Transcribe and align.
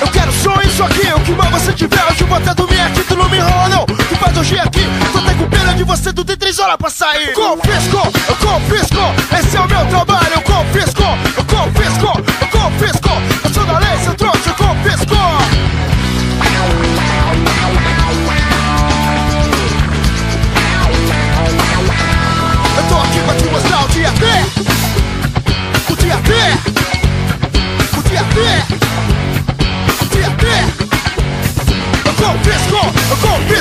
eu 0.00 0.08
quero 0.08 0.32
som 0.32 0.60
isso 0.62 0.82
aqui 0.82 1.12
O 1.14 1.20
que 1.20 1.32
mais 1.32 1.50
você 1.50 1.72
tiver, 1.72 2.02
hoje 2.10 2.20
eu 2.22 2.26
vou 2.26 2.36
até 2.36 2.54
dormir 2.54 2.80
aqui 2.80 3.02
Tu 3.04 3.16
não 3.16 3.28
me 3.28 3.38
enrola 3.38 3.68
não, 3.68 3.86
tu 3.86 4.16
faz 4.16 4.36
hoje 4.36 4.58
aqui 4.58 4.80
Tô 5.12 5.18
até 5.18 5.34
com 5.34 5.48
pena 5.48 5.74
de 5.74 5.84
você, 5.84 6.12
tu 6.12 6.24
tem 6.24 6.36
três 6.36 6.58
horas 6.58 6.76
pra 6.76 6.90
sair. 6.90 7.32
Confisco, 7.32 7.96
eu 8.28 8.36
confisco 8.36 8.98
Esse 9.38 9.56
é 9.56 9.60
o 9.60 9.68
meu 9.68 9.86
trabalho, 9.86 10.32
eu 10.34 10.42
confisco 10.42 11.02
Eu 11.36 11.44
confisco, 33.16 33.59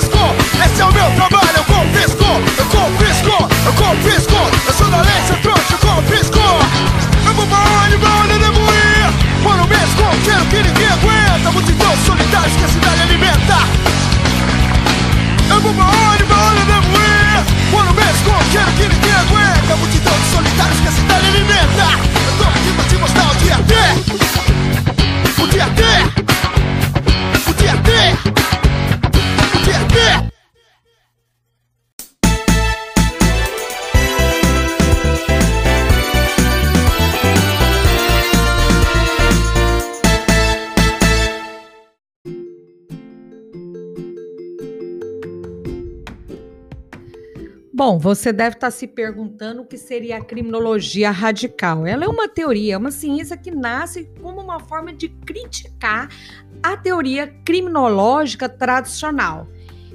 Bom, 47.79 47.97
você 47.97 48.33
deve 48.33 48.57
estar 48.57 48.71
se 48.71 48.85
perguntando 48.85 49.61
o 49.61 49.65
que 49.65 49.77
seria 49.77 50.17
a 50.17 50.21
criminologia 50.21 51.11
radical. 51.11 51.87
Ela 51.87 52.03
é 52.03 52.07
uma 52.09 52.27
teoria, 52.27 52.73
é 52.73 52.77
uma 52.77 52.91
ciência 52.91 53.37
que 53.37 53.51
nasce 53.51 54.11
como 54.21 54.41
uma 54.41 54.59
forma 54.59 54.91
de 54.91 55.07
criticar 55.07 56.09
a 56.61 56.75
teoria 56.75 57.27
criminológica 57.45 58.49
tradicional. 58.49 59.47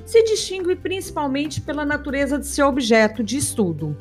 Se 0.07 0.23
distingue 0.23 0.75
principalmente 0.75 1.61
pela 1.61 1.85
natureza 1.85 2.39
de 2.39 2.47
seu 2.47 2.69
objeto 2.69 3.23
de 3.23 3.37
estudo, 3.37 3.95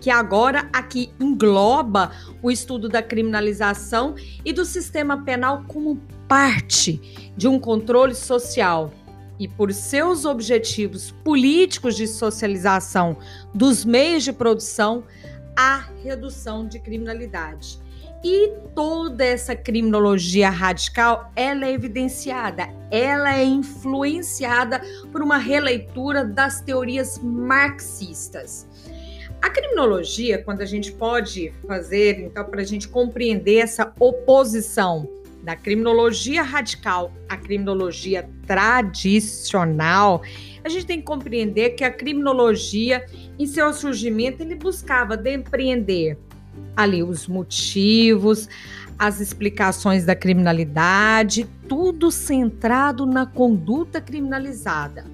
que 0.00 0.10
agora 0.10 0.68
aqui 0.72 1.12
engloba 1.18 2.12
o 2.40 2.52
estudo 2.52 2.88
da 2.88 3.02
criminalização 3.02 4.14
e 4.44 4.52
do 4.52 4.64
sistema 4.64 5.24
penal 5.24 5.64
como 5.66 6.00
parte 6.28 7.32
de 7.36 7.48
um 7.48 7.58
controle 7.58 8.14
social 8.14 8.92
e 9.38 9.48
por 9.48 9.72
seus 9.72 10.24
objetivos 10.24 11.10
políticos 11.24 11.96
de 11.96 12.06
socialização 12.06 13.16
dos 13.54 13.84
meios 13.84 14.22
de 14.22 14.32
produção, 14.32 15.04
a 15.56 15.84
redução 16.02 16.66
de 16.66 16.78
criminalidade. 16.78 17.82
E 18.24 18.52
toda 18.74 19.22
essa 19.22 19.54
criminologia 19.54 20.48
radical, 20.48 21.30
ela 21.36 21.66
é 21.66 21.72
evidenciada, 21.72 22.70
ela 22.90 23.36
é 23.36 23.44
influenciada 23.44 24.80
por 25.12 25.20
uma 25.20 25.36
releitura 25.36 26.24
das 26.24 26.62
teorias 26.62 27.18
marxistas. 27.22 28.66
A 29.42 29.50
criminologia, 29.50 30.42
quando 30.42 30.62
a 30.62 30.64
gente 30.64 30.90
pode 30.90 31.52
fazer, 31.66 32.18
então, 32.20 32.46
para 32.46 32.62
a 32.62 32.64
gente 32.64 32.88
compreender 32.88 33.58
essa 33.58 33.92
oposição 34.00 35.06
da 35.44 35.54
criminologia 35.54 36.42
radical 36.42 37.12
à 37.28 37.36
criminologia 37.36 38.28
tradicional, 38.46 40.22
a 40.64 40.68
gente 40.68 40.86
tem 40.86 40.98
que 40.98 41.04
compreender 41.04 41.70
que 41.70 41.84
a 41.84 41.90
criminologia, 41.90 43.04
em 43.38 43.46
seu 43.46 43.72
surgimento, 43.74 44.42
ele 44.42 44.54
buscava 44.54 45.16
depreender 45.16 46.18
ali 46.74 47.02
os 47.02 47.28
motivos, 47.28 48.48
as 48.98 49.20
explicações 49.20 50.04
da 50.04 50.16
criminalidade, 50.16 51.46
tudo 51.68 52.10
centrado 52.10 53.04
na 53.04 53.26
conduta 53.26 54.00
criminalizada 54.00 55.13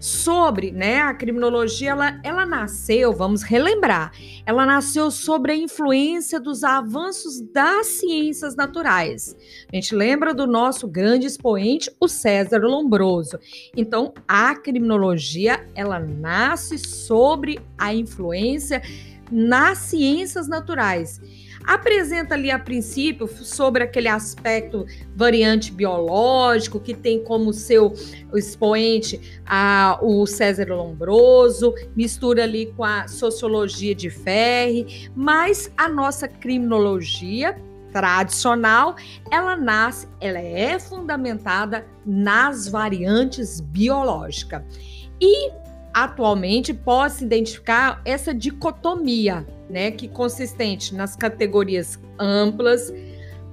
sobre, 0.00 0.70
né, 0.70 1.00
a 1.00 1.14
criminologia, 1.14 1.90
ela, 1.90 2.20
ela 2.22 2.46
nasceu, 2.46 3.12
vamos 3.12 3.42
relembrar, 3.42 4.12
ela 4.46 4.64
nasceu 4.64 5.10
sobre 5.10 5.52
a 5.52 5.56
influência 5.56 6.38
dos 6.38 6.62
avanços 6.62 7.40
das 7.40 7.86
ciências 7.86 8.54
naturais. 8.54 9.36
A 9.72 9.76
gente 9.76 9.94
lembra 9.94 10.32
do 10.32 10.46
nosso 10.46 10.86
grande 10.86 11.26
expoente, 11.26 11.90
o 12.00 12.08
César 12.08 12.60
Lombroso. 12.62 13.38
Então, 13.76 14.12
a 14.26 14.54
criminologia, 14.54 15.66
ela 15.74 15.98
nasce 15.98 16.78
sobre 16.78 17.60
a 17.76 17.92
influência 17.92 18.82
nas 19.30 19.78
ciências 19.78 20.48
naturais 20.48 21.20
apresenta 21.64 22.34
ali 22.34 22.50
a 22.50 22.58
princípio 22.58 23.28
sobre 23.28 23.82
aquele 23.82 24.08
aspecto 24.08 24.86
variante 25.14 25.72
biológico 25.72 26.80
que 26.80 26.94
tem 26.94 27.22
como 27.22 27.52
seu 27.52 27.92
expoente 28.34 29.40
a, 29.46 29.98
o 30.02 30.26
César 30.26 30.68
Lombroso, 30.68 31.74
mistura 31.94 32.44
ali 32.44 32.72
com 32.76 32.84
a 32.84 33.08
sociologia 33.08 33.94
de 33.94 34.10
Ferri, 34.10 35.10
mas 35.14 35.70
a 35.76 35.88
nossa 35.88 36.28
criminologia 36.28 37.56
tradicional, 37.92 38.96
ela 39.30 39.56
nasce, 39.56 40.06
ela 40.20 40.38
é 40.38 40.78
fundamentada 40.78 41.86
nas 42.04 42.68
variantes 42.68 43.60
biológicas. 43.60 44.62
E 45.20 45.50
atualmente 46.04 46.72
pode-se 46.72 47.24
identificar 47.24 48.00
essa 48.04 48.32
dicotomia 48.32 49.46
né, 49.68 49.90
que 49.90 50.06
consistente 50.06 50.94
nas 50.94 51.16
categorias 51.16 51.98
amplas, 52.18 52.92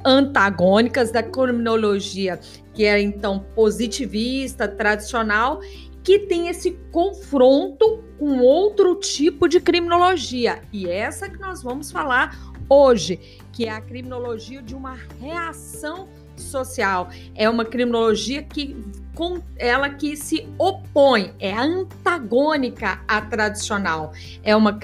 antagônicas 0.03 1.11
da 1.11 1.23
criminologia, 1.23 2.39
que 2.73 2.85
é 2.85 3.01
então 3.01 3.39
positivista, 3.55 4.67
tradicional, 4.67 5.59
que 6.03 6.19
tem 6.19 6.47
esse 6.47 6.71
confronto 6.91 8.03
com 8.19 8.39
outro 8.39 8.95
tipo 8.95 9.47
de 9.47 9.59
criminologia. 9.59 10.61
E 10.71 10.87
essa 10.87 11.27
que 11.27 11.39
nós 11.39 11.63
vamos 11.63 11.91
falar 11.91 12.37
hoje, 12.69 13.41
que 13.51 13.65
é 13.65 13.71
a 13.71 13.81
criminologia 13.81 14.61
de 14.61 14.75
uma 14.75 14.95
reação 15.19 16.07
social. 16.37 17.09
É 17.35 17.49
uma 17.49 17.65
criminologia 17.65 18.43
que 18.43 18.75
com 19.15 19.41
ela 19.57 19.89
que 19.89 20.17
se 20.17 20.45
opõe, 20.57 21.33
é 21.39 21.53
antagônica 21.53 23.01
à 23.07 23.21
tradicional. 23.21 24.11
É 24.43 24.53
uma, 24.55 24.77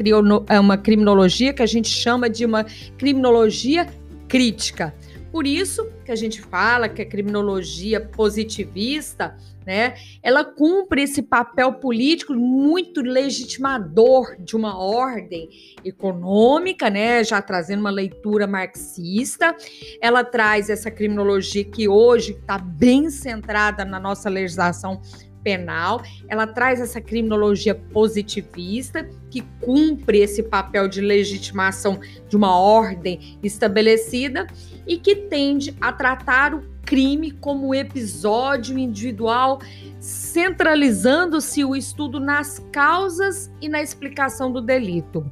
é 0.47 0.59
uma 0.59 0.77
criminologia 0.77 1.53
que 1.53 1.61
a 1.61 1.65
gente 1.65 1.89
chama 1.89 2.29
de 2.29 2.45
uma 2.45 2.65
criminologia 2.97 3.87
crítica. 4.29 4.95
Por 5.31 5.45
isso 5.45 5.87
que 6.05 6.11
a 6.11 6.15
gente 6.15 6.41
fala 6.41 6.89
que 6.89 7.01
a 7.01 7.05
criminologia 7.05 7.99
positivista, 7.99 9.35
né, 9.65 9.95
ela 10.23 10.43
cumpre 10.43 11.03
esse 11.03 11.21
papel 11.21 11.73
político 11.73 12.33
muito 12.33 13.01
legitimador 13.01 14.35
de 14.39 14.55
uma 14.55 14.77
ordem 14.77 15.49
econômica, 15.83 16.89
né, 16.89 17.23
já 17.23 17.41
trazendo 17.41 17.81
uma 17.81 17.89
leitura 17.89 18.47
marxista. 18.47 19.55
Ela 20.01 20.23
traz 20.23 20.69
essa 20.69 20.89
criminologia 20.89 21.63
que 21.63 21.87
hoje 21.87 22.31
está 22.31 22.57
bem 22.57 23.09
centrada 23.09 23.85
na 23.85 23.99
nossa 23.99 24.29
legislação 24.29 25.01
penal, 25.43 26.01
ela 26.27 26.47
traz 26.47 26.79
essa 26.79 27.01
criminologia 27.01 27.75
positivista 27.75 29.07
que 29.29 29.41
cumpre 29.59 30.19
esse 30.19 30.43
papel 30.43 30.87
de 30.87 31.01
legitimação 31.01 31.99
de 32.27 32.35
uma 32.35 32.59
ordem 32.59 33.39
estabelecida 33.41 34.47
e 34.85 34.97
que 34.97 35.15
tende 35.15 35.75
a 35.81 35.91
tratar 35.91 36.53
o 36.53 36.61
crime 36.85 37.31
como 37.31 37.73
episódio 37.73 38.77
individual, 38.77 39.59
centralizando-se 39.99 41.63
o 41.63 41.75
estudo 41.75 42.19
nas 42.19 42.59
causas 42.71 43.51
e 43.61 43.69
na 43.69 43.81
explicação 43.81 44.51
do 44.51 44.61
delito. 44.61 45.29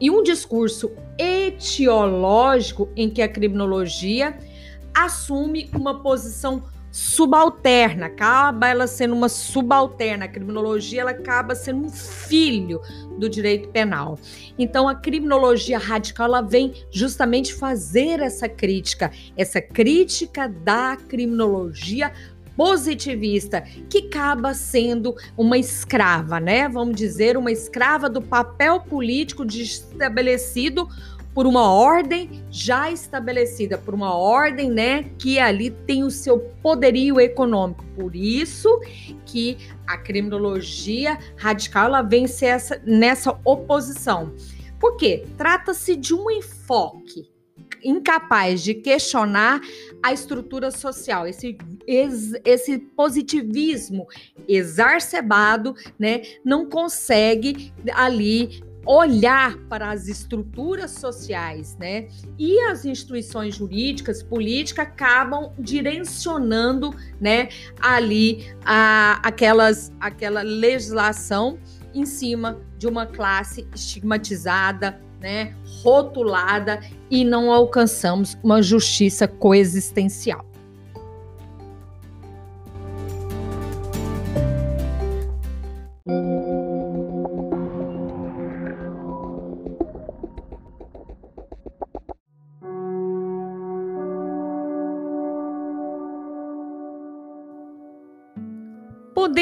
E 0.00 0.10
um 0.10 0.22
discurso 0.22 0.90
etiológico 1.18 2.88
em 2.96 3.10
que 3.10 3.20
a 3.20 3.28
criminologia 3.28 4.38
assume 4.94 5.70
uma 5.74 6.00
posição 6.00 6.62
subalterna, 6.90 8.06
acaba 8.06 8.68
ela 8.68 8.86
sendo 8.86 9.14
uma 9.14 9.28
subalterna. 9.28 10.24
A 10.24 10.28
criminologia 10.28 11.02
ela 11.02 11.12
acaba 11.12 11.54
sendo 11.54 11.86
um 11.86 11.90
filho 11.90 12.80
do 13.18 13.28
direito 13.28 13.68
penal. 13.68 14.18
Então 14.58 14.88
a 14.88 14.94
criminologia 14.94 15.78
radical 15.78 16.26
ela 16.26 16.40
vem 16.40 16.74
justamente 16.90 17.54
fazer 17.54 18.20
essa 18.20 18.48
crítica, 18.48 19.10
essa 19.36 19.60
crítica 19.60 20.48
da 20.48 20.96
criminologia 20.96 22.12
positivista, 22.56 23.62
que 23.88 24.08
acaba 24.08 24.52
sendo 24.52 25.14
uma 25.34 25.56
escrava, 25.56 26.38
né? 26.38 26.68
Vamos 26.68 26.94
dizer, 26.94 27.36
uma 27.36 27.50
escrava 27.50 28.10
do 28.10 28.20
papel 28.20 28.80
político 28.80 29.46
estabelecido 29.46 30.86
por 31.34 31.46
uma 31.46 31.72
ordem 31.72 32.42
já 32.50 32.90
estabelecida, 32.90 33.78
por 33.78 33.94
uma 33.94 34.14
ordem, 34.14 34.70
né, 34.70 35.04
que 35.18 35.38
ali 35.38 35.70
tem 35.70 36.02
o 36.02 36.10
seu 36.10 36.38
poderio 36.62 37.20
econômico. 37.20 37.84
Por 37.94 38.16
isso 38.16 38.68
que 39.24 39.56
a 39.86 39.96
criminologia 39.96 41.18
radical 41.36 41.86
ela 41.86 42.02
vence 42.02 42.44
essa, 42.44 42.80
nessa 42.84 43.38
oposição. 43.44 44.34
Por 44.78 44.96
quê? 44.96 45.24
Trata-se 45.36 45.94
de 45.94 46.14
um 46.14 46.30
enfoque 46.30 47.30
incapaz 47.82 48.62
de 48.62 48.74
questionar 48.74 49.60
a 50.02 50.12
estrutura 50.12 50.70
social, 50.70 51.26
esse, 51.26 51.56
esse 51.86 52.78
positivismo 52.78 54.06
exacerbado, 54.46 55.74
né, 55.98 56.22
não 56.44 56.68
consegue 56.68 57.72
ali 57.92 58.62
olhar 58.86 59.56
para 59.68 59.90
as 59.90 60.08
estruturas 60.08 60.92
sociais, 60.92 61.76
né? 61.78 62.08
E 62.38 62.58
as 62.60 62.84
instituições 62.84 63.54
jurídicas, 63.54 64.22
políticas 64.22 64.86
acabam 64.86 65.52
direcionando, 65.58 66.94
né, 67.20 67.48
ali 67.80 68.46
a, 68.64 69.20
aquelas 69.22 69.92
aquela 70.00 70.42
legislação 70.42 71.58
em 71.94 72.06
cima 72.06 72.58
de 72.78 72.86
uma 72.86 73.06
classe 73.06 73.66
estigmatizada, 73.74 75.00
né, 75.20 75.54
rotulada 75.82 76.80
e 77.10 77.24
não 77.24 77.52
alcançamos 77.52 78.38
uma 78.42 78.62
justiça 78.62 79.28
coexistencial. 79.28 80.49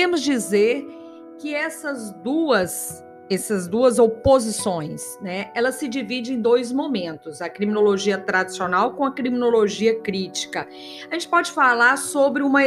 Podemos 0.08 0.22
dizer 0.22 0.86
que 1.38 1.54
essas 1.54 2.12
duas 2.22 3.04
essas 3.30 3.68
duas 3.68 3.98
oposições, 3.98 5.18
né? 5.20 5.50
Ela 5.54 5.70
se 5.70 5.86
divide 5.86 6.32
em 6.32 6.40
dois 6.40 6.72
momentos: 6.72 7.42
a 7.42 7.48
criminologia 7.50 8.16
tradicional 8.16 8.94
com 8.94 9.04
a 9.04 9.12
criminologia 9.12 10.00
crítica. 10.00 10.66
A 11.10 11.12
gente 11.12 11.28
pode 11.28 11.52
falar 11.52 11.98
sobre, 11.98 12.42
uma, 12.42 12.60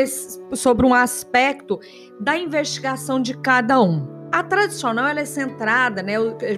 sobre 0.53 0.85
um 0.85 0.93
aspecto 0.93 1.79
da 2.19 2.37
investigação 2.37 3.19
de 3.19 3.35
cada 3.39 3.81
um. 3.81 4.07
A 4.31 4.43
tradicional 4.43 5.07
ela 5.07 5.21
é 5.21 5.25
centrada, 5.25 6.03
né? 6.03 6.13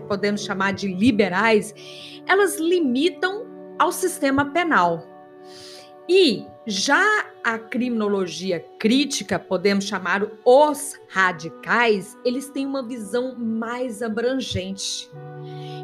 Podemos 0.05 0.43
chamar 0.43 0.73
de 0.73 0.93
liberais. 0.93 1.73
Elas 2.27 2.59
limitam 2.59 3.47
ao 3.79 3.93
sistema 3.93 4.51
penal. 4.51 5.01
E 6.09 6.45
já 6.65 7.25
a 7.43 7.57
criminologia 7.57 8.65
crítica, 8.79 9.37
podemos 9.37 9.83
chamar 9.83 10.25
os 10.45 10.97
radicais, 11.09 12.17
eles 12.23 12.49
têm 12.49 12.65
uma 12.65 12.81
visão 12.81 13.35
mais 13.37 14.01
abrangente. 14.01 15.11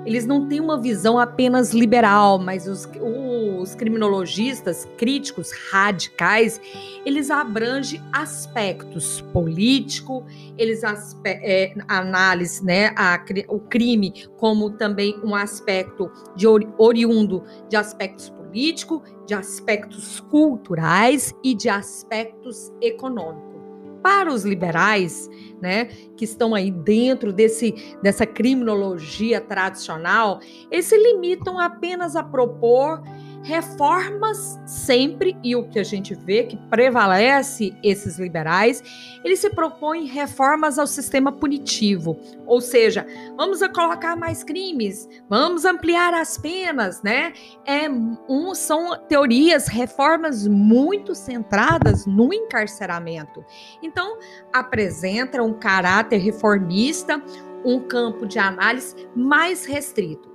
Eles 0.06 0.26
não 0.26 0.48
têm 0.48 0.62
uma 0.62 0.80
visão 0.80 1.20
apenas 1.20 1.74
liberal, 1.74 2.40
mas 2.40 2.66
os, 2.66 2.88
os 3.02 3.76
criminologistas 3.76 4.88
críticos 4.98 5.52
radicais, 5.70 6.62
eles 7.06 7.30
abrangem 7.30 8.02
aspectos 8.14 9.20
político, 9.34 10.26
eles 10.58 10.86
aspe 10.86 11.30
é, 11.30 11.74
análise, 11.90 12.64
né, 12.64 12.94
a, 12.96 13.22
o 13.50 13.60
crime 13.60 14.28
como 14.38 14.70
também 14.70 15.20
um 15.22 15.36
aspecto 15.36 16.10
de 16.38 16.48
oriundo 16.48 17.44
de 17.68 17.76
aspectos 17.76 18.30
político, 18.50 19.04
de 19.25 19.34
aspectos 19.34 20.19
culturais 20.19 21.34
e 21.44 21.54
de 21.54 21.69
aspectos 21.69 22.74
econômicos. 22.81 23.47
Para 24.02 24.31
os 24.31 24.44
liberais, 24.44 25.30
né, 25.62 25.85
que 26.16 26.23
estão 26.23 26.56
aí 26.56 26.71
dentro 26.71 27.33
desse, 27.33 27.76
dessa 28.02 28.26
criminologia 28.26 29.42
tradicional, 29.42 30.40
eles 30.71 30.85
se 30.85 30.97
limitam 30.97 31.59
apenas 31.59 32.16
a 32.16 32.23
propor 32.23 33.02
reformas 33.44 34.60
sempre, 34.66 35.38
e 35.44 35.56
o 35.56 35.68
que 35.68 35.80
a 35.80 35.84
gente 35.84 36.14
vê 36.14 36.44
que 36.44 36.58
prevalece 36.69 37.76
esses 37.84 38.19
liberais, 38.19 38.84
eles 39.24 39.40
se 39.40 39.50
propõem 39.50 40.06
reformas 40.06 40.78
ao 40.78 40.88
sistema 40.88 41.31
punitivo, 41.31 42.18
ou 42.46 42.62
seja, 42.62 43.06
vamos 43.38 43.60
colocar 43.74 44.16
mais 44.16 44.44
crimes, 44.44 45.08
vamos 45.30 45.66
ampliar 45.66 46.14
as 46.14 46.38
penas, 46.38 47.02
né? 47.02 47.34
É, 47.66 47.90
um, 47.90 48.54
são 48.54 48.98
teorias, 49.08 49.68
reformas 49.68 50.48
muito 50.48 51.16
centradas 51.16 52.06
no 52.06 52.34
encarceramento. 52.34 53.44
Então, 53.81 54.18
apresenta 54.54 55.42
um 55.42 55.54
caráter 55.54 56.18
reformista, 56.18 57.22
um 57.64 57.80
campo 57.80 58.26
de 58.26 58.40
análise 58.40 58.96
mais 59.16 59.66
restrito. 59.66 60.29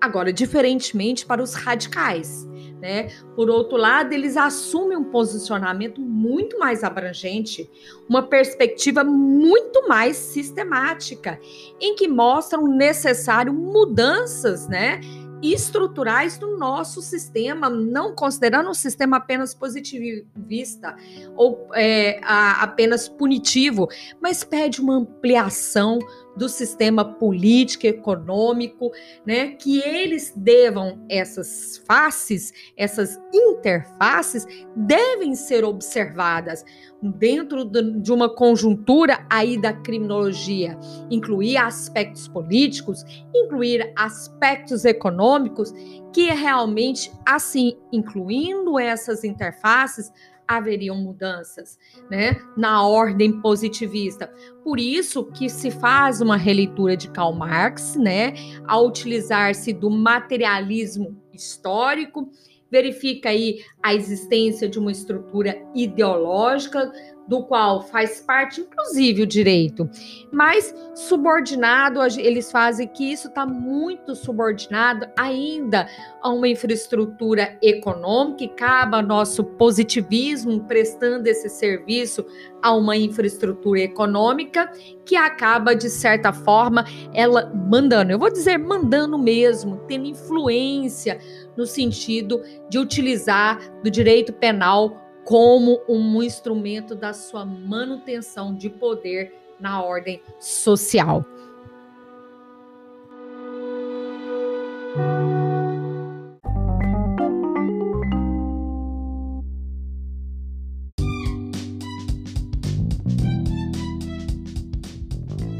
Agora, 0.00 0.32
diferentemente 0.32 1.24
para 1.24 1.42
os 1.42 1.54
radicais, 1.54 2.46
né? 2.80 3.08
Por 3.34 3.48
outro 3.48 3.76
lado, 3.76 4.12
eles 4.12 4.36
assumem 4.36 4.96
um 4.96 5.04
posicionamento 5.04 6.00
muito 6.00 6.58
mais 6.58 6.84
abrangente, 6.84 7.68
uma 8.08 8.22
perspectiva 8.22 9.02
muito 9.02 9.88
mais 9.88 10.16
sistemática, 10.16 11.40
em 11.80 11.94
que 11.94 12.06
mostram 12.06 12.66
necessário 12.66 13.52
mudanças, 13.52 14.68
né? 14.68 15.00
estruturais 15.42 16.38
do 16.38 16.56
nosso 16.56 17.02
sistema, 17.02 17.68
não 17.68 18.14
considerando 18.14 18.70
um 18.70 18.74
sistema 18.74 19.18
apenas 19.18 19.54
positivista 19.54 20.96
ou 21.36 21.68
é, 21.74 22.18
a, 22.22 22.62
apenas 22.62 23.08
punitivo, 23.08 23.86
mas 24.20 24.42
pede 24.42 24.80
uma 24.80 24.96
ampliação 24.96 25.98
do 26.36 26.48
sistema 26.48 27.04
político, 27.04 27.86
econômico, 27.86 28.90
né, 29.24 29.52
que 29.52 29.78
eles 29.80 30.32
devam 30.36 31.04
essas 31.08 31.82
faces, 31.86 32.52
essas 32.76 33.18
interfaces 33.32 34.46
devem 34.74 35.34
ser 35.34 35.64
observadas 35.64 36.64
dentro 37.02 37.64
de 37.64 38.12
uma 38.12 38.28
conjuntura 38.28 39.26
aí 39.30 39.60
da 39.60 39.72
criminologia, 39.72 40.78
incluir 41.10 41.56
aspectos 41.56 42.26
políticos, 42.28 43.04
incluir 43.34 43.92
aspectos 43.96 44.84
econômicos, 44.84 45.72
que 46.12 46.30
realmente 46.30 47.12
assim, 47.24 47.76
incluindo 47.92 48.78
essas 48.78 49.24
interfaces, 49.24 50.10
haveriam 50.46 50.96
mudanças, 50.96 51.78
né, 52.10 52.36
na 52.56 52.86
ordem 52.86 53.40
positivista. 53.40 54.32
Por 54.62 54.78
isso 54.78 55.24
que 55.32 55.48
se 55.48 55.70
faz 55.70 56.20
uma 56.20 56.36
releitura 56.36 56.96
de 56.96 57.08
Karl 57.10 57.32
Marx, 57.32 57.96
né, 57.96 58.34
ao 58.66 58.86
utilizar-se 58.86 59.72
do 59.72 59.90
materialismo 59.90 61.20
histórico 61.32 62.30
verifica 62.70 63.28
aí 63.28 63.60
a 63.82 63.94
existência 63.94 64.68
de 64.68 64.78
uma 64.78 64.90
estrutura 64.90 65.56
ideológica 65.74 66.92
do 67.26 67.42
qual 67.42 67.82
faz 67.82 68.20
parte, 68.20 68.60
inclusive, 68.60 69.22
o 69.22 69.26
direito. 69.26 69.88
Mas 70.32 70.74
subordinado, 70.94 72.00
eles 72.18 72.50
fazem 72.50 72.86
que 72.86 73.12
isso 73.12 73.28
está 73.28 73.44
muito 73.44 74.14
subordinado 74.14 75.06
ainda 75.16 75.88
a 76.22 76.30
uma 76.30 76.48
infraestrutura 76.48 77.58
econômica 77.62 78.44
e 78.44 78.48
cabe 78.48 79.00
nosso 79.02 79.44
positivismo 79.44 80.60
prestando 80.64 81.26
esse 81.26 81.48
serviço 81.48 82.24
a 82.62 82.72
uma 82.72 82.96
infraestrutura 82.96 83.80
econômica 83.80 84.70
que 85.04 85.16
acaba, 85.16 85.74
de 85.74 85.88
certa 85.88 86.32
forma, 86.32 86.84
ela 87.12 87.52
mandando, 87.54 88.12
eu 88.12 88.18
vou 88.18 88.30
dizer 88.30 88.58
mandando 88.58 89.18
mesmo, 89.18 89.78
tendo 89.86 90.06
influência 90.06 91.18
no 91.56 91.66
sentido 91.66 92.42
de 92.68 92.78
utilizar 92.78 93.58
do 93.82 93.90
direito 93.90 94.32
penal 94.32 95.05
como 95.26 95.82
um 95.88 96.22
instrumento 96.22 96.94
da 96.94 97.12
sua 97.12 97.44
manutenção 97.44 98.54
de 98.54 98.70
poder 98.70 99.34
na 99.58 99.82
ordem 99.82 100.22
social. 100.38 101.24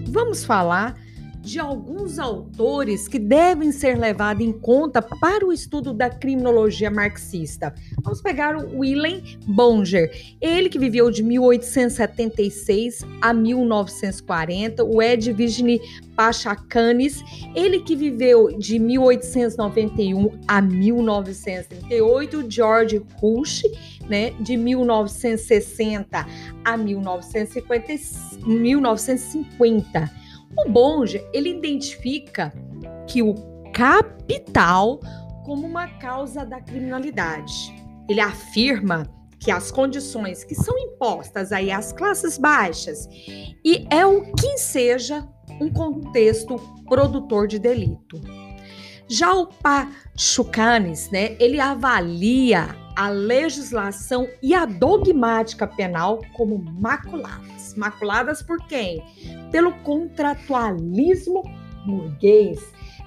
Vamos 0.09 0.45
falar 0.45 0.97
de 1.47 1.61
alguns 1.61 2.19
autores 2.19 3.07
que 3.07 3.21
devem 3.21 3.71
ser 3.71 3.97
levados 3.97 4.45
em 4.45 4.51
conta 4.53 5.01
para 5.01 5.47
o 5.47 5.53
estudo 5.53 5.95
da 5.95 6.11
criminologia 6.11 6.91
marxista. 6.91 7.73
Vamos 8.03 8.21
pegar 8.21 8.57
o 8.57 8.81
Willem 8.81 9.39
Bonger, 9.47 10.11
ele 10.41 10.69
que 10.69 10.77
viveu 10.77 11.09
de 11.09 11.23
1876 11.23 13.05
a 13.23 13.33
1940, 13.33 14.83
o 14.83 15.01
Ed 15.01 15.33
Pachacanes, 16.17 17.23
ele 17.55 17.79
que 17.81 17.95
viveu 17.95 18.59
de 18.59 18.81
1891 18.81 20.33
a 20.49 20.61
1938, 20.61 22.45
George 22.51 23.01
Rush, 23.21 23.63
né, 24.09 24.31
de 24.41 24.57
1960 24.57 26.27
a 26.65 26.77
1950, 26.77 27.93
1950 28.45 30.26
o 30.57 30.71
Bonge, 30.71 31.25
ele 31.33 31.51
identifica 31.51 32.53
que 33.07 33.23
o 33.23 33.35
capital 33.73 35.01
como 35.45 35.67
uma 35.67 35.87
causa 35.87 36.45
da 36.45 36.61
criminalidade. 36.61 37.73
Ele 38.09 38.21
afirma 38.21 39.07
que 39.39 39.51
as 39.51 39.71
condições 39.71 40.43
que 40.43 40.55
são 40.55 40.77
impostas 40.77 41.53
aí 41.53 41.71
às 41.71 41.93
classes 41.93 42.37
baixas 42.37 43.09
e 43.65 43.87
é 43.91 44.05
o 44.05 44.33
que 44.33 44.59
seja 44.59 45.27
um 45.61 45.71
contexto 45.71 46.59
produtor 46.89 47.47
de 47.47 47.59
delito. 47.59 48.21
Já 49.09 49.33
o 49.35 49.47
Pachucanes, 49.47 51.11
né, 51.11 51.37
ele 51.39 51.61
avalia 51.61 52.75
a 52.97 53.11
legislação 53.11 54.27
e 54.43 54.55
a 54.55 54.65
dogmática 54.65 55.67
penal 55.67 56.23
como 56.33 56.59
maculadas. 56.59 57.75
Maculadas 57.77 58.43
por 58.43 58.67
quem? 58.67 59.05
Pelo 59.53 59.73
contratualismo 59.81 61.43
burguês. 61.87 62.59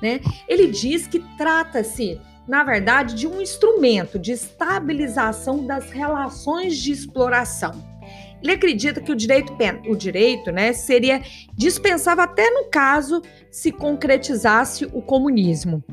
Né? 0.02 0.22
Ele 0.48 0.68
diz 0.68 1.08
que 1.08 1.20
trata-se, 1.36 2.22
na 2.48 2.64
verdade, 2.64 3.16
de 3.16 3.28
um 3.28 3.42
instrumento 3.42 4.20
de 4.20 4.32
estabilização 4.32 5.66
das 5.66 5.92
relações 5.92 6.78
de 6.78 6.92
exploração. 6.92 7.99
Ele 8.42 8.54
acredita 8.54 9.02
que 9.02 9.12
o 9.12 9.16
direito, 9.16 9.54
o 9.88 9.96
direito 9.96 10.52
né, 10.52 10.74
seria 10.74 11.22
dispensável 11.56 12.24
até 12.24 12.50
no 12.50 12.66
caso 12.70 13.22
se 13.52 13.72
concretizasse 13.72 14.86
o 14.86 15.02
comunismo. 15.02 15.84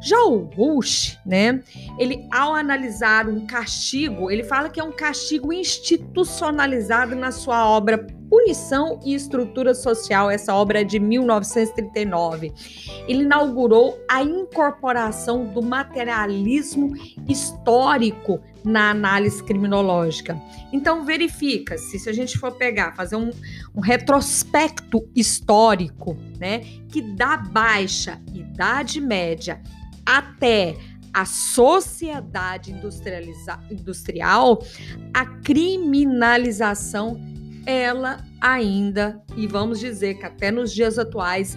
Já 0.00 0.22
o 0.24 0.38
Rush, 0.38 1.18
né, 1.24 1.62
ele 1.98 2.26
ao 2.30 2.54
analisar 2.54 3.28
um 3.28 3.46
castigo, 3.46 4.30
ele 4.30 4.44
fala 4.44 4.68
que 4.68 4.78
é 4.78 4.84
um 4.84 4.92
castigo 4.92 5.52
institucionalizado 5.52 7.16
na 7.16 7.32
sua 7.32 7.68
obra 7.68 8.06
Punição 8.36 9.00
e 9.02 9.14
Estrutura 9.14 9.74
Social, 9.74 10.30
essa 10.30 10.54
obra 10.54 10.82
é 10.82 10.84
de 10.84 11.00
1939. 11.00 12.52
Ele 13.08 13.22
inaugurou 13.22 13.98
a 14.06 14.22
incorporação 14.22 15.46
do 15.46 15.62
materialismo 15.62 16.92
histórico 17.26 18.38
na 18.62 18.90
análise 18.90 19.42
criminológica. 19.42 20.38
Então, 20.70 21.02
verifica-se, 21.02 21.98
se 21.98 22.10
a 22.10 22.12
gente 22.12 22.38
for 22.38 22.52
pegar, 22.52 22.94
fazer 22.94 23.16
um, 23.16 23.30
um 23.74 23.80
retrospecto 23.80 25.08
histórico, 25.16 26.14
né, 26.38 26.60
que 26.90 27.00
da 27.00 27.38
baixa 27.38 28.20
Idade 28.34 29.00
Média 29.00 29.62
até 30.04 30.76
a 31.10 31.24
sociedade 31.24 32.70
industrial, 33.70 34.62
a 35.14 35.24
criminalização, 35.24 37.18
ela 37.66 38.24
ainda, 38.40 39.20
e 39.36 39.46
vamos 39.46 39.80
dizer 39.80 40.14
que 40.14 40.24
até 40.24 40.50
nos 40.50 40.72
dias 40.72 40.98
atuais, 40.98 41.56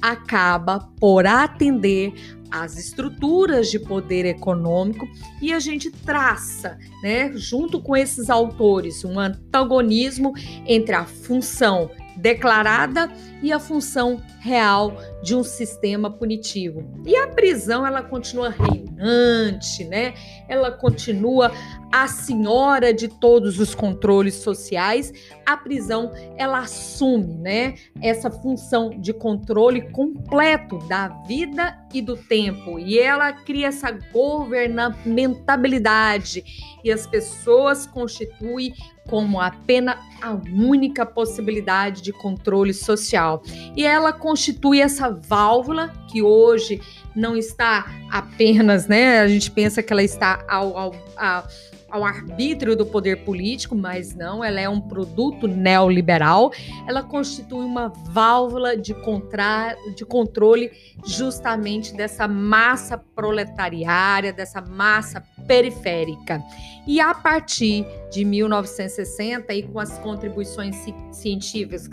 acaba 0.00 0.88
por 0.98 1.26
atender 1.26 2.12
as 2.50 2.76
estruturas 2.76 3.70
de 3.70 3.78
poder 3.78 4.24
econômico 4.24 5.06
e 5.40 5.52
a 5.52 5.60
gente 5.60 5.90
traça, 5.90 6.78
né, 7.02 7.30
junto 7.34 7.80
com 7.80 7.96
esses 7.96 8.28
autores, 8.28 9.04
um 9.04 9.20
antagonismo 9.20 10.32
entre 10.66 10.94
a 10.94 11.04
função 11.04 11.90
declarada 12.20 13.10
e 13.42 13.52
a 13.52 13.58
função 13.58 14.22
real 14.40 14.96
de 15.22 15.34
um 15.34 15.42
sistema 15.42 16.10
punitivo. 16.10 16.84
E 17.06 17.16
a 17.16 17.28
prisão 17.28 17.86
ela 17.86 18.02
continua 18.02 18.50
reinante, 18.50 19.84
né? 19.84 20.12
Ela 20.48 20.70
continua 20.70 21.50
a 21.92 22.06
senhora 22.06 22.94
de 22.94 23.08
todos 23.08 23.58
os 23.58 23.74
controles 23.74 24.36
sociais. 24.36 25.12
A 25.44 25.56
prisão 25.56 26.12
ela 26.36 26.60
assume, 26.60 27.36
né, 27.38 27.74
essa 28.00 28.30
função 28.30 28.90
de 29.00 29.12
controle 29.12 29.90
completo 29.90 30.78
da 30.86 31.08
vida 31.26 31.76
e 31.92 32.00
do 32.00 32.16
tempo. 32.16 32.78
E 32.78 32.96
ela 32.98 33.32
cria 33.32 33.66
essa 33.68 33.90
governamentabilidade 33.90 36.44
e 36.84 36.92
as 36.92 37.06
pessoas 37.06 37.86
constituem 37.86 38.74
como 39.10 39.40
apenas 39.40 39.98
a 40.22 40.30
única 40.30 41.04
possibilidade 41.04 42.00
de 42.00 42.12
controle 42.12 42.72
social. 42.72 43.42
E 43.76 43.84
ela 43.84 44.12
constitui 44.12 44.80
essa 44.80 45.10
válvula 45.10 45.92
que 46.08 46.22
hoje 46.22 46.80
não 47.14 47.36
está 47.36 47.86
apenas, 48.08 48.86
né? 48.86 49.18
A 49.18 49.26
gente 49.26 49.50
pensa 49.50 49.82
que 49.82 49.92
ela 49.92 50.02
está 50.02 50.44
ao, 50.48 50.78
ao, 50.78 50.94
ao 51.16 51.44
ao 51.90 52.04
arbítrio 52.04 52.76
do 52.76 52.86
poder 52.86 53.24
político, 53.24 53.74
mas 53.74 54.14
não, 54.14 54.44
ela 54.44 54.60
é 54.60 54.68
um 54.68 54.80
produto 54.80 55.48
neoliberal. 55.48 56.52
Ela 56.86 57.02
constitui 57.02 57.64
uma 57.64 57.88
válvula 57.88 58.76
de, 58.76 58.94
contra, 58.94 59.76
de 59.96 60.04
controle 60.04 60.70
justamente 61.04 61.92
dessa 61.94 62.28
massa 62.28 62.96
proletariária, 62.96 64.32
dessa 64.32 64.60
massa 64.60 65.20
periférica. 65.50 66.40
E 66.86 67.00
a 67.00 67.12
partir 67.12 67.84
de 68.12 68.24
1960 68.24 69.52
e 69.52 69.64
com 69.64 69.80
as 69.80 69.98
contribuições 69.98 70.76
científicas 71.10 71.88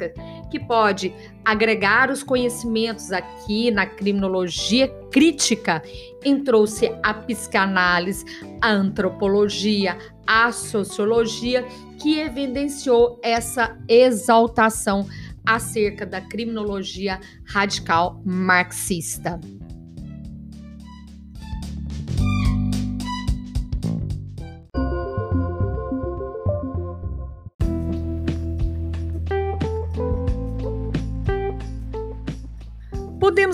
que 0.51 0.59
pode 0.59 1.11
agregar 1.43 2.11
os 2.11 2.21
conhecimentos 2.21 3.11
aqui 3.11 3.71
na 3.71 3.87
criminologia 3.87 4.87
crítica, 5.11 5.81
entrou-se 6.23 6.91
a 7.01 7.15
psicanálise, 7.15 8.23
a 8.61 8.69
antropologia, 8.69 9.97
a 10.27 10.51
sociologia, 10.51 11.65
que 11.99 12.19
evidenciou 12.19 13.19
essa 13.23 13.75
exaltação 13.89 15.07
acerca 15.43 16.05
da 16.05 16.21
criminologia 16.21 17.19
radical 17.43 18.21
marxista. 18.23 19.39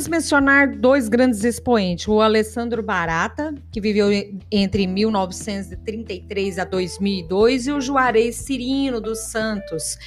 Podemos 0.04 0.08
mencionar 0.08 0.68
dois 0.76 1.08
grandes 1.08 1.44
expoentes: 1.46 2.08
o 2.08 2.20
Alessandro 2.20 2.84
Barata, 2.84 3.56
que 3.72 3.80
viveu 3.80 4.10
entre 4.52 4.86
1933 4.86 6.60
a 6.60 6.66
2002, 6.66 7.68
e 7.68 7.72
o 7.72 7.80
Juarez 7.80 8.36
Cirino 8.36 9.00
dos 9.00 9.20
Santos. 9.20 9.98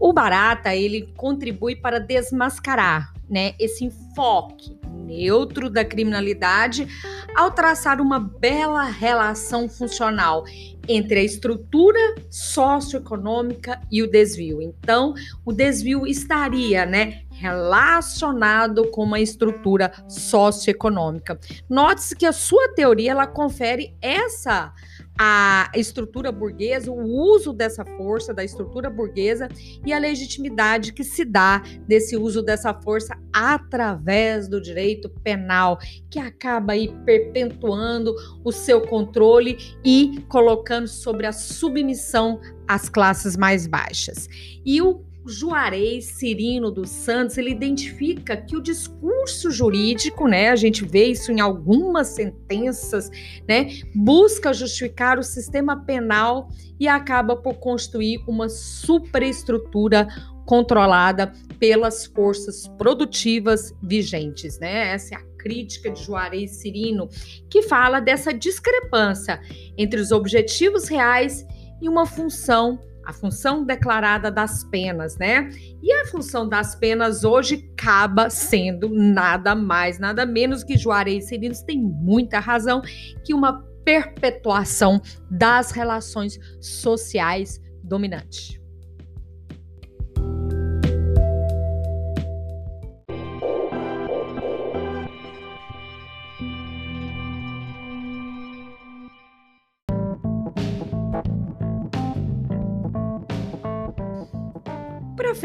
O 0.00 0.12
Barata 0.12 0.74
ele 0.74 1.12
contribui 1.16 1.76
para 1.76 2.00
desmascarar, 2.00 3.12
né, 3.30 3.54
esse 3.58 3.84
enfoque 3.84 4.76
neutro 5.06 5.70
da 5.70 5.84
criminalidade 5.84 6.88
ao 7.36 7.50
traçar 7.50 8.00
uma 8.00 8.18
bela 8.18 8.84
relação 8.84 9.68
funcional 9.68 10.44
entre 10.88 11.20
a 11.20 11.22
estrutura 11.22 12.16
socioeconômica 12.30 13.80
e 13.90 14.02
o 14.02 14.10
desvio. 14.10 14.60
Então, 14.60 15.14
o 15.44 15.52
desvio 15.52 16.06
estaria, 16.06 16.84
né, 16.86 17.22
relacionado 17.38 18.90
com 18.90 19.02
uma 19.02 19.20
estrutura 19.20 19.92
socioeconômica. 20.08 21.38
Note-se 21.68 22.16
que 22.16 22.26
a 22.26 22.32
sua 22.32 22.68
teoria 22.74 23.10
ela 23.12 23.26
confere 23.26 23.94
essa 24.00 24.72
a 25.18 25.70
estrutura 25.74 26.30
burguesa, 26.30 26.90
o 26.90 27.02
uso 27.02 27.52
dessa 27.52 27.84
força 27.96 28.34
da 28.34 28.44
estrutura 28.44 28.90
burguesa 28.90 29.48
e 29.84 29.92
a 29.92 29.98
legitimidade 29.98 30.92
que 30.92 31.02
se 31.02 31.24
dá 31.24 31.62
desse 31.86 32.16
uso 32.16 32.42
dessa 32.42 32.74
força 32.74 33.16
através 33.32 34.46
do 34.46 34.60
direito 34.60 35.08
penal, 35.08 35.78
que 36.10 36.18
acaba 36.18 36.74
aí 36.74 36.88
perpetuando 37.04 38.14
o 38.44 38.52
seu 38.52 38.82
controle 38.82 39.56
e 39.84 40.22
colocando 40.28 40.86
sobre 40.86 41.26
a 41.26 41.32
submissão 41.32 42.38
às 42.68 42.88
classes 42.88 43.36
mais 43.36 43.66
baixas. 43.66 44.28
E 44.64 44.82
o 44.82 45.05
Juarez 45.28 46.04
Cirino 46.04 46.70
dos 46.70 46.90
Santos, 46.90 47.36
ele 47.38 47.50
identifica 47.50 48.36
que 48.36 48.56
o 48.56 48.62
discurso 48.62 49.50
jurídico, 49.50 50.26
né, 50.28 50.50
a 50.50 50.56
gente 50.56 50.84
vê 50.84 51.06
isso 51.06 51.32
em 51.32 51.40
algumas 51.40 52.08
sentenças, 52.08 53.10
né, 53.48 53.68
busca 53.94 54.52
justificar 54.52 55.18
o 55.18 55.22
sistema 55.22 55.84
penal 55.84 56.48
e 56.78 56.86
acaba 56.86 57.36
por 57.36 57.54
construir 57.54 58.22
uma 58.26 58.48
superestrutura 58.48 60.08
controlada 60.46 61.32
pelas 61.58 62.06
forças 62.06 62.68
produtivas 62.78 63.74
vigentes, 63.82 64.58
né? 64.60 64.92
Essa 64.94 65.16
é 65.16 65.18
a 65.18 65.36
crítica 65.36 65.90
de 65.90 66.02
Juarez 66.02 66.52
Cirino, 66.52 67.08
que 67.50 67.62
fala 67.62 68.00
dessa 68.00 68.32
discrepância 68.32 69.40
entre 69.76 70.00
os 70.00 70.12
objetivos 70.12 70.88
reais 70.88 71.44
e 71.82 71.88
uma 71.88 72.06
função 72.06 72.80
a 73.06 73.12
função 73.12 73.64
declarada 73.64 74.32
das 74.32 74.64
penas, 74.64 75.16
né? 75.16 75.48
E 75.80 75.92
a 75.92 76.06
função 76.06 76.48
das 76.48 76.74
penas 76.74 77.22
hoje 77.22 77.70
acaba 77.72 78.28
sendo 78.28 78.88
nada 78.88 79.54
mais, 79.54 80.00
nada 80.00 80.26
menos 80.26 80.64
que 80.64 80.76
Juarez 80.76 81.28
Serinos 81.28 81.62
tem 81.62 81.80
muita 81.80 82.40
razão 82.40 82.82
que 83.24 83.32
uma 83.32 83.64
perpetuação 83.84 85.00
das 85.30 85.70
relações 85.70 86.36
sociais 86.60 87.60
dominantes. 87.84 88.58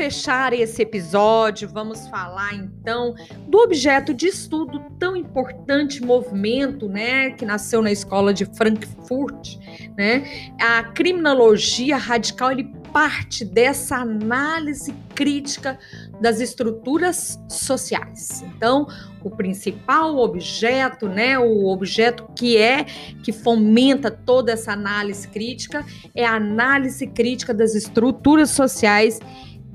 Fechar 0.02 0.52
esse 0.52 0.82
episódio, 0.82 1.70
vamos 1.70 2.08
falar 2.08 2.56
então 2.56 3.14
do 3.48 3.60
objeto 3.60 4.16
de 4.16 4.26
estudo 4.26 4.84
tão 4.98 5.16
importante, 5.16 6.04
movimento, 6.04 6.90
né, 6.90 7.30
que 7.30 7.46
nasceu 7.46 7.84
na 7.84 7.92
escola 7.92 8.34
de 8.34 8.46
Frankfurt, 8.46 9.58
né? 9.96 10.56
A 10.60 10.82
criminologia 10.86 11.98
radical, 11.98 12.52
ele 12.52 12.64
parte 12.92 13.46
dessa 13.46 13.98
análise 13.98 14.94
crítica 15.16 15.80
das 16.20 16.40
estruturas 16.40 17.40
sociais. 17.48 18.44
Então, 18.44 18.88
o 19.24 19.30
principal 19.30 20.18
objeto, 20.18 21.08
né, 21.08 21.38
o 21.38 21.68
objeto 21.68 22.28
que 22.36 22.58
é 22.58 22.86
que 23.24 23.32
fomenta 23.32 24.10
toda 24.12 24.52
essa 24.52 24.74
análise 24.74 25.28
crítica 25.28 25.86
é 26.16 26.26
a 26.26 26.36
análise 26.36 27.08
crítica 27.08 27.54
das 27.54 27.76
estruturas 27.76 28.50
sociais 28.50 29.20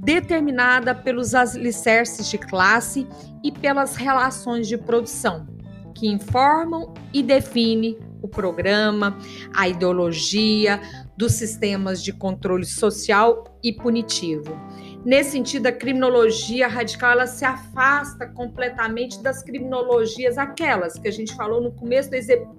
determinada 0.06 0.94
pelos 0.94 1.34
alicerces 1.34 2.30
de 2.30 2.38
classe 2.38 3.08
e 3.42 3.50
pelas 3.50 3.96
relações 3.96 4.68
de 4.68 4.78
produção, 4.78 5.48
que 5.96 6.06
informam 6.06 6.94
e 7.12 7.24
definem 7.24 7.98
o 8.22 8.28
programa, 8.28 9.18
a 9.52 9.68
ideologia 9.68 10.80
dos 11.16 11.32
sistemas 11.32 12.00
de 12.04 12.12
controle 12.12 12.64
social 12.64 13.58
e 13.64 13.72
punitivo. 13.72 14.56
Nesse 15.04 15.32
sentido, 15.32 15.66
a 15.66 15.72
criminologia 15.72 16.68
radical 16.68 17.10
ela 17.10 17.26
se 17.26 17.44
afasta 17.44 18.28
completamente 18.28 19.20
das 19.20 19.42
criminologias 19.42 20.38
aquelas 20.38 20.96
que 21.00 21.08
a 21.08 21.12
gente 21.12 21.34
falou 21.34 21.60
no 21.60 21.72
começo 21.72 22.10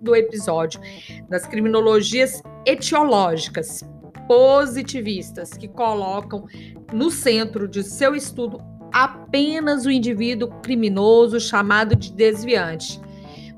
do 0.02 0.14
episódio, 0.14 0.82
das 1.30 1.46
criminologias 1.46 2.42
etiológicas, 2.66 3.86
positivistas 4.28 5.52
que 5.52 5.68
colocam 5.68 6.46
no 6.94 7.10
centro 7.10 7.68
de 7.68 7.84
seu 7.84 8.16
estudo 8.16 8.62
apenas 8.92 9.86
o 9.86 9.92
indivíduo 9.92 10.50
criminoso 10.62 11.40
chamado 11.40 11.96
de 11.96 12.12
desviante, 12.12 13.00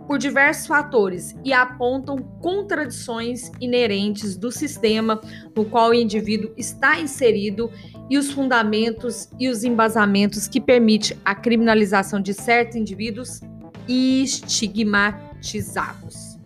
por 0.08 0.18
diversos 0.18 0.66
fatores 0.66 1.36
e 1.46 1.54
apontam 1.54 2.18
contradições 2.42 3.52
inerentes 3.62 4.36
do 4.36 4.52
sistema 4.52 5.22
no 5.56 5.64
qual 5.66 5.92
o 5.92 5.94
indivíduo 5.94 6.52
está 6.58 7.00
inserido 7.00 7.72
e 8.10 8.18
os 8.18 8.32
fundamentos 8.32 9.30
e 9.40 9.48
os 9.48 9.64
embasamentos 9.64 10.48
que 10.48 10.60
permitem 10.60 11.16
a 11.24 11.36
criminalização 11.36 12.20
de 12.20 12.34
certos 12.34 12.76
indivíduos 12.76 13.40
estigmatizados. 13.88 16.40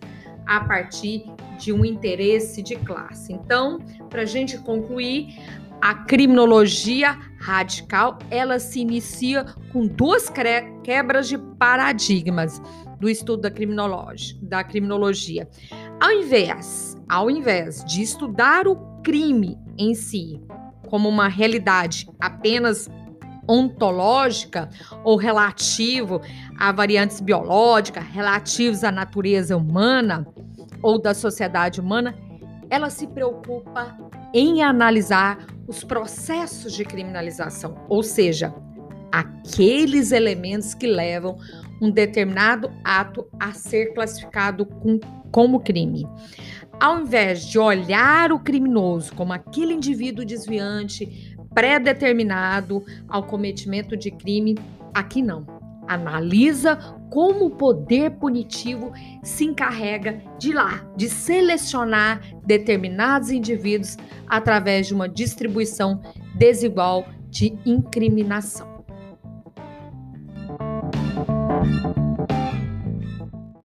A 0.46 0.60
partir 0.60 1.24
de 1.58 1.72
um 1.72 1.84
interesse 1.84 2.62
de 2.62 2.76
classe. 2.76 3.32
Então, 3.32 3.78
para 4.08 4.22
a 4.22 4.26
gente 4.26 4.58
concluir, 4.58 5.36
a 5.80 5.94
criminologia 5.94 7.18
radical 7.38 8.18
ela 8.30 8.58
se 8.58 8.80
inicia 8.80 9.44
com 9.72 9.86
duas 9.86 10.32
quebras 10.82 11.28
de 11.28 11.36
paradigmas 11.36 12.60
do 12.98 13.08
estudo 13.08 13.42
da 13.42 13.50
criminologia, 13.50 14.36
da 14.40 14.64
criminologia. 14.64 15.48
Ao 16.00 16.10
invés, 16.10 16.96
ao 17.08 17.30
invés 17.30 17.84
de 17.84 18.02
estudar 18.02 18.66
o 18.66 18.76
crime 19.02 19.58
em 19.76 19.94
si 19.94 20.40
como 20.88 21.08
uma 21.08 21.28
realidade 21.28 22.08
apenas 22.18 22.88
ontológica 23.46 24.70
ou 25.02 25.16
relativo 25.16 26.20
a 26.58 26.72
variantes 26.72 27.20
biológicas, 27.20 28.04
relativos 28.04 28.82
à 28.84 28.90
natureza 28.90 29.56
humana, 29.56 30.26
ou 30.84 30.98
da 30.98 31.14
sociedade 31.14 31.80
humana, 31.80 32.14
ela 32.68 32.90
se 32.90 33.06
preocupa 33.06 33.96
em 34.34 34.62
analisar 34.62 35.46
os 35.66 35.82
processos 35.82 36.74
de 36.74 36.84
criminalização, 36.84 37.74
ou 37.88 38.02
seja, 38.02 38.54
aqueles 39.10 40.12
elementos 40.12 40.74
que 40.74 40.86
levam 40.86 41.38
um 41.80 41.90
determinado 41.90 42.70
ato 42.84 43.26
a 43.40 43.52
ser 43.52 43.94
classificado 43.94 44.66
com, 44.66 45.00
como 45.32 45.60
crime. 45.60 46.06
Ao 46.78 47.00
invés 47.00 47.46
de 47.46 47.58
olhar 47.58 48.30
o 48.30 48.38
criminoso 48.38 49.14
como 49.14 49.32
aquele 49.32 49.72
indivíduo 49.72 50.22
desviante, 50.22 51.34
pré-determinado 51.54 52.84
ao 53.08 53.22
cometimento 53.22 53.96
de 53.96 54.10
crime, 54.10 54.58
aqui 54.92 55.22
não 55.22 55.53
analisa 55.86 56.76
como 57.10 57.46
o 57.46 57.50
poder 57.50 58.12
punitivo 58.12 58.92
se 59.22 59.44
encarrega 59.44 60.20
de 60.38 60.52
lá, 60.52 60.84
de 60.96 61.08
selecionar 61.08 62.20
determinados 62.44 63.30
indivíduos 63.30 63.96
através 64.26 64.86
de 64.86 64.94
uma 64.94 65.08
distribuição 65.08 66.00
desigual 66.36 67.06
de 67.30 67.56
incriminação. 67.64 68.73